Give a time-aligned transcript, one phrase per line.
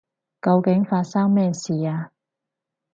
[0.41, 2.11] 究竟發生咩事啊？